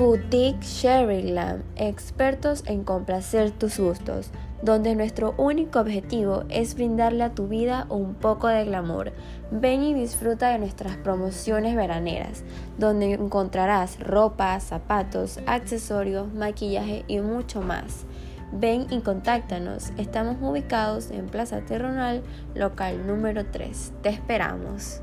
Boutique 0.00 0.62
Sherryland, 0.62 1.62
expertos 1.76 2.64
en 2.64 2.84
complacer 2.84 3.50
tus 3.50 3.78
gustos, 3.78 4.30
donde 4.62 4.94
nuestro 4.94 5.34
único 5.36 5.78
objetivo 5.78 6.44
es 6.48 6.74
brindarle 6.74 7.22
a 7.22 7.34
tu 7.34 7.48
vida 7.48 7.84
un 7.90 8.14
poco 8.14 8.48
de 8.48 8.64
glamour. 8.64 9.12
Ven 9.50 9.82
y 9.82 9.92
disfruta 9.92 10.52
de 10.52 10.58
nuestras 10.58 10.96
promociones 10.96 11.76
veraneras, 11.76 12.44
donde 12.78 13.12
encontrarás 13.12 14.00
ropa, 14.00 14.58
zapatos, 14.60 15.38
accesorios, 15.44 16.32
maquillaje 16.32 17.04
y 17.06 17.20
mucho 17.20 17.60
más. 17.60 18.06
Ven 18.52 18.86
y 18.88 19.00
contáctanos. 19.00 19.92
Estamos 19.98 20.38
ubicados 20.40 21.10
en 21.10 21.26
Plaza 21.26 21.60
Terronal, 21.60 22.22
local 22.54 23.06
número 23.06 23.44
3. 23.44 23.92
Te 24.00 24.08
esperamos. 24.08 25.02